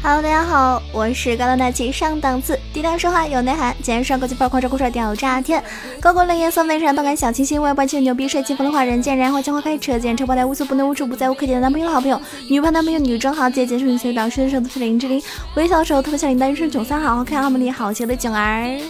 [0.00, 5.62] Hello，大家好，我是高端大气上档次、低调奢华有内涵、简约帅、国际范、狂拽酷帅屌炸天、
[6.00, 15.20] 高冷冷颜色美闪动感小清新、外观气牛逼帅气风的话人见人爱，花开车见车爆胎无所不能无处不在无可替代男朋友好朋友、女朋友男朋友女装豪杰、结束你随表示的都是林志玲，
[15.56, 18.80] 微笑手特别像林丹生囧三好好看好美丽好邪的囧儿。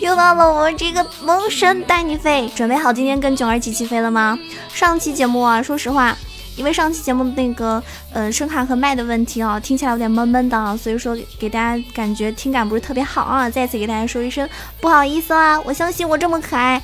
[0.00, 4.38] 又到了我这个萌神带你飞，准备好今天跟囧儿一起起飞了吗？
[4.72, 6.16] 上期节目啊，说实话。
[6.58, 7.80] 因为上期节目那个，
[8.12, 13.48] 呃，声卡和麦的问题啊，听起来有点闷闷的，所以说给大家感觉听感不是特别好啊。
[13.48, 14.46] 再次给大家说一声
[14.80, 15.60] 不好意思啊。
[15.60, 16.82] 我相信我这么可爱，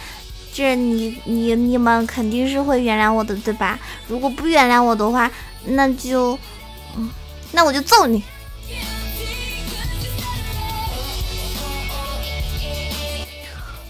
[0.53, 3.77] 这你你你们肯定是会原谅我的，对吧？
[4.07, 5.29] 如果不原谅我的话，
[5.65, 6.39] 那就，
[6.97, 7.11] 嗯，
[7.51, 8.23] 那我就揍你。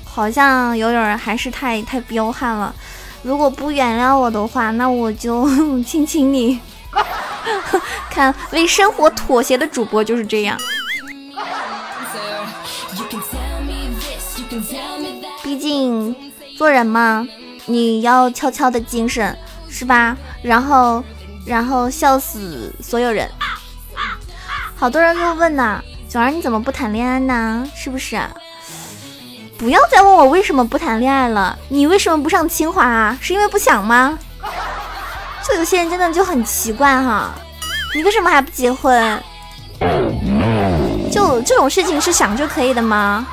[0.04, 2.74] 好像有点还是太太彪悍了。
[3.24, 5.48] 如果不原谅我的话，那我就
[5.82, 6.60] 亲亲你。
[8.10, 10.56] 看为生活妥协的主播就是这样。
[15.42, 16.14] 毕竟
[16.56, 17.26] 做人嘛，
[17.66, 19.36] 你要悄悄的精神，
[19.68, 20.16] 是吧？
[20.42, 21.02] 然后，
[21.46, 23.28] 然后笑死所有人。
[24.76, 27.66] 好多人都问呐，九儿你怎么不谈恋爱呢？
[27.74, 28.20] 是不是？
[29.56, 33.16] 不要再问我为什么不谈恋爱了，你为什么不上清华啊？
[33.20, 34.18] 是因为不想吗？
[35.46, 37.34] 就有些人真的就很奇怪哈，
[37.94, 39.22] 你为什么还不结婚？
[41.10, 43.26] 就这种事情是想就可以的吗？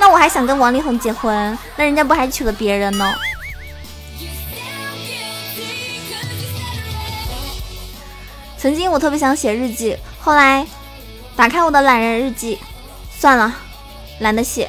[0.00, 3.14] 那我还想跟王力宏结婚，那人家不还娶了别人呢？
[8.56, 10.66] 曾经我特别想写日记，后来
[11.36, 12.58] 打开我的懒人日记，
[13.10, 13.54] 算了，
[14.20, 14.68] 懒得写。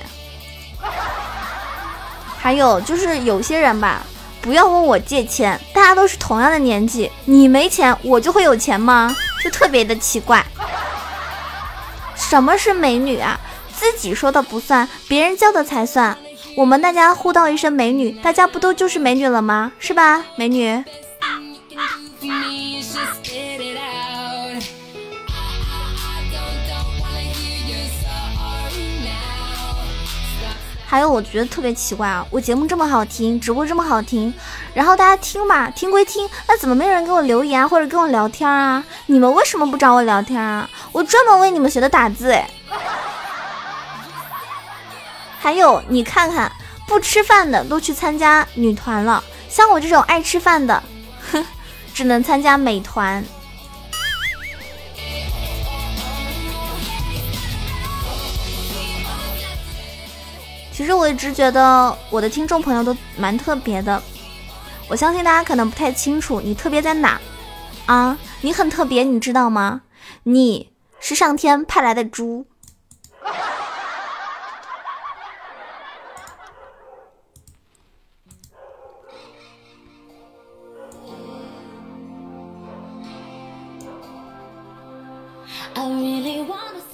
[2.41, 4.01] 还有就是有些人吧，
[4.41, 9.13] 不要问我借钱，大家都是同样的年纪，你没钱，我就会有钱吗？
[9.43, 10.43] 就特别的奇怪。
[12.15, 13.39] 什么是美女啊？
[13.77, 16.17] 自己说的不算，别人叫的才算。
[16.55, 19.71] 我们大家互道一声美女，大家不都就是美女了吗？
[19.77, 20.83] 是吧，美女？
[30.89, 32.25] 还有，我觉得特别奇怪啊！
[32.31, 34.33] 我节目这么好听，直播这么好听，
[34.73, 38.83] 然后大家听吧，听归听，那怎么没有人给我留言或者跟我聊天啊？
[39.05, 40.67] 你们为什么不找我聊天啊？
[40.91, 42.49] 我专门为你们学的打字哎！
[45.39, 46.51] 还有，你看看，
[46.87, 50.81] 不吃饭的都去参加女团了，像我这种爱吃饭的，
[51.31, 51.45] 哼，
[51.93, 53.23] 只能参加美团。
[60.79, 64.01] 其实我一直觉得我的听众朋友都蛮特别的，
[64.87, 67.19] 我相信大家可能不太清楚你特别在哪
[67.85, 68.17] 啊？
[68.39, 69.81] 你很特别，你知道吗？
[70.23, 72.47] 你是上天派来的猪。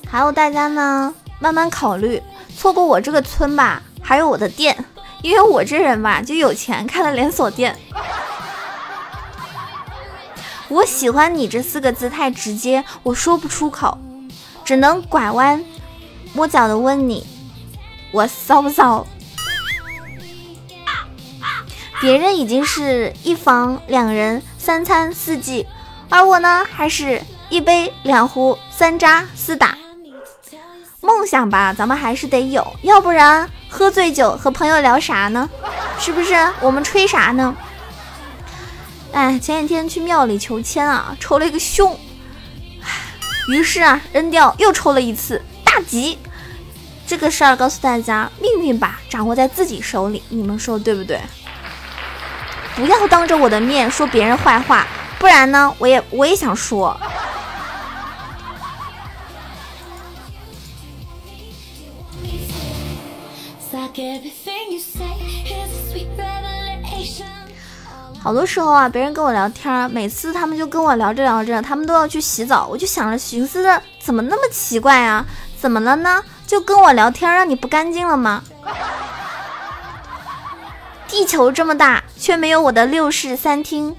[0.07, 2.19] 还有大家呢，慢慢考虑。
[2.65, 4.75] 错过我这个村吧，还有我的店，
[5.21, 7.77] 因为我这人吧就有钱，开了连锁店。
[10.69, 13.99] 我喜欢你这四个字太直接，我说不出口，
[14.63, 15.63] 只能拐弯
[16.33, 17.27] 抹角的问你，
[18.11, 19.05] 我骚不骚？
[22.01, 25.67] 别人已经是一房两人三餐四季，
[26.09, 27.21] 而我呢，还是
[27.51, 29.77] 一杯两壶三扎四打。
[31.25, 35.49] 想吧，咱们还是得有，要不然喝醉酒和朋友聊啥呢？
[35.99, 36.33] 是不是？
[36.61, 37.55] 我们吹啥呢？
[39.13, 41.97] 哎，前几天去庙里求签啊，抽了一个凶，
[43.47, 46.19] 于是啊，扔掉又抽了一次大吉。
[47.07, 51.19] 这个事儿告诉大家，命运吧，掌握在自己手里，你们说对不对？
[52.75, 54.85] 不要当着我的面说别人坏话，
[55.17, 56.99] 不然呢，我也我也想说。
[68.25, 75.23] 好多时候啊，别人跟我聊天，每次他们就跟我聊着聊着，他们都要去洗澡，我就想着寻思着，怎么那么奇怪啊？
[75.59, 76.23] 怎么了呢？
[76.47, 78.41] 就跟我聊天，让你不干净了吗？
[81.07, 83.95] 地球这么大，却没有我的六室三厅，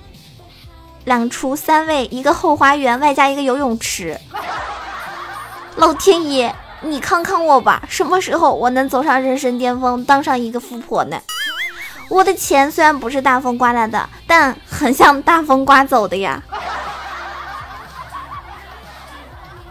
[1.05, 4.19] 两厨三卫，一个后花园，外加一个游泳池。
[5.77, 6.53] 老天爷！
[6.81, 11.17] 你看看我吧，什么时候我能走上人生巅峰，当上一个富婆呢？
[12.09, 16.43] 我的钱虽然不是大风刮来的，但很像大风刮走的呀。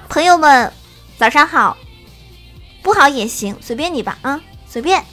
[0.10, 0.72] 朋友们，
[1.18, 1.78] 早上好，
[2.82, 5.04] 不好也行，随便你吧啊，随便。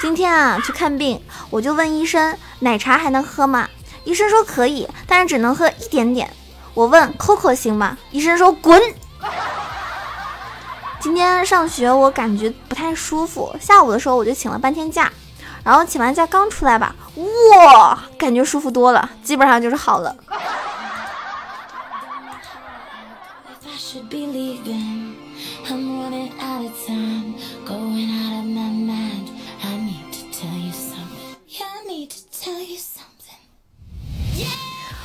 [0.00, 3.68] 今天啊去看病，我就问医生，奶茶还能喝吗？
[4.04, 6.28] 医生说可以，但是只能喝一点点。
[6.74, 7.96] 我问 Coco 行吗？
[8.10, 8.80] 医生说滚。
[10.98, 15.12] 今天上学我感觉不太舒服，下午的时候我就请了半天假，
[15.64, 20.16] 然后请完假刚出来吧，哇，感觉舒服多了，基本上就是好了。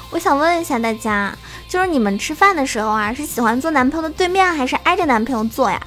[0.09, 1.35] 我想问一下大家。
[1.69, 5.77] 就是你们吃饭的时候啊，是喜欢坐男朋友的对面，还是挨着男朋友坐呀？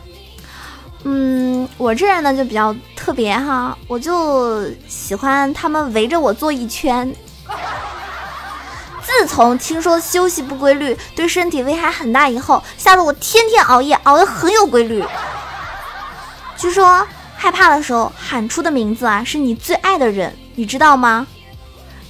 [1.04, 7.10] 嗯，我这人呢就比较特别哈，我就喜欢他们围着我坐一圈。
[9.02, 15.02] 自从听说休息不规律对身体危害很大以后，吓得我天天熬夜，熬得很有规律。
[16.58, 17.04] 据说
[17.36, 21.26] 害怕的时候喊出的名字啊，是你最爱的人，你知道吗？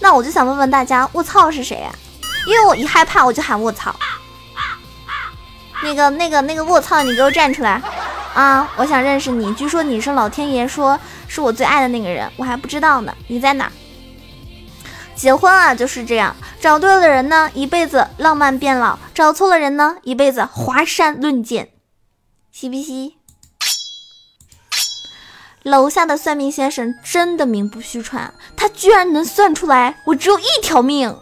[0.00, 1.90] 那我就想问问大家，卧槽是谁呀？
[2.48, 3.94] 因为我一害怕我就喊卧槽，
[5.84, 7.80] 那个那个那个卧槽，你给我站出来
[8.34, 8.70] 啊！
[8.76, 13.14] 我想认识你，据说你是老天爷说是我最爱的那个人，我还不知道呢。
[13.26, 13.70] 你在哪？
[15.16, 21.70] 结婚啊就是这样，找对了的人呢，一辈子浪漫变老；找错了人呢，一辈子华山论剑。
[22.52, 23.16] 嘻不嘻？
[25.62, 31.14] 楼下的算命先生真的名不虚传，他居然能算出来我只有一条命。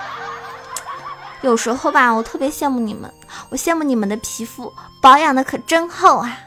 [1.40, 3.10] 有时候吧，我特别羡慕你们，
[3.50, 6.38] 我羡慕你们的皮肤保养的可真厚啊！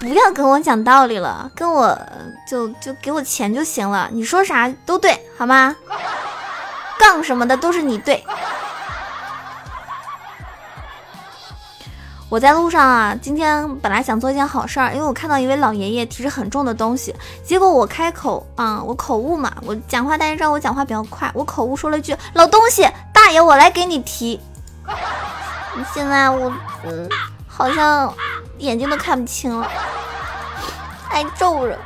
[0.00, 1.98] 不要跟我讲道理了，跟我
[2.48, 5.74] 就就给我钱就行了，你说啥都对，好吗？
[7.00, 8.24] 杠什么的都是你对。
[12.30, 24.38] 我在路上啊，今天本来想做一件好事儿，因为我看到一位老爷爷提着很重的东西，结果我开口啊，我口误嘛，我讲话大家知道我讲话比较快，我口误说了一句老东西，大爷我来给你提。
[25.92, 26.52] 现在我
[26.84, 27.08] 嗯，
[27.46, 28.12] 好像
[28.58, 29.68] 眼睛都看不清了，
[31.08, 31.76] 还皱了。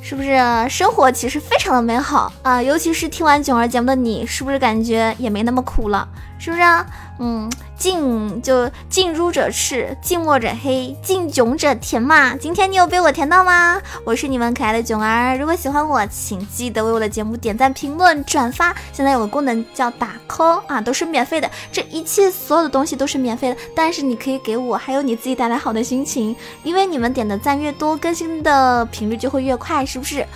[0.00, 0.38] 是不是
[0.70, 2.62] 生活其实非常的美好啊？
[2.62, 6.08] 尤其是听完囧儿节目的你，是不是感觉也没那么苦了？
[6.38, 6.86] 是不是啊？
[7.18, 7.50] 嗯。
[7.78, 12.34] 近就近朱者赤，近墨者黑，近囧者甜嘛。
[12.34, 13.78] 今天你有被我甜到吗？
[14.02, 15.36] 我是你们可爱的囧儿。
[15.36, 18.74] 如果喜欢我，请记得为我的节目点赞、评论、转发。
[18.94, 21.50] 现在有个功能叫打 call 啊，都是免费的。
[21.70, 30.26] 这一切所有的东西都是免费的，但是你可以给我还有你自己带来好的心情，因为你们点的赞越多，更新的频率就会越快，是不是？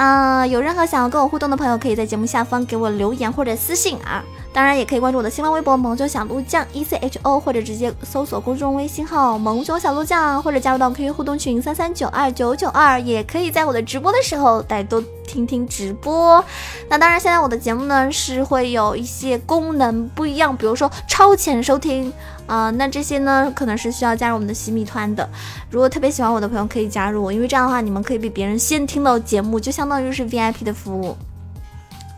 [0.00, 4.22] 嗯，有任何想要跟我互动的朋友，可以在节目下方给我留言或者私信啊。
[4.52, 13.00] 当然，也可以关注我的新浪微博“萌九小鹿酱 E C H O”，或者直接搜索公众微信号“萌九小鹿酱”，或者加入到 QQ 互动群三三九二九九二。
[13.00, 16.42] 也可以在我的直播的时候来多听听直播。
[16.88, 22.12] 那当然，现在我的节目呢是会有一些功能不一样，比如说超前收听
[22.48, 25.28] 啊，那这些呢可能是需要加入我们的洗米团的。
[25.70, 31.16] 如果特别喜欢我的朋友可以加入我，因为这样的话你们可以比别人先听到节目，就相当于是 VIP 的服务。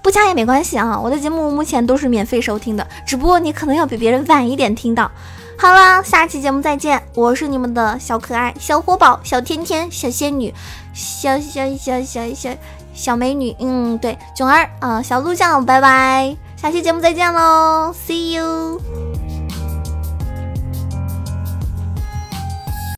[0.03, 5.11] 不加也没关系啊，我的节目目前都是免费收听的，只不过你可能要比别人晚一点听到。
[5.59, 10.55] 好了，下期节目再见，我是你们的小可爱、小活宝、小天天、小仙女、
[10.95, 12.51] 小小小小小
[12.95, 19.00] 小美女，嗯，对，囧儿啊，小鹿酱，拜拜，下期节目再见喽，See you。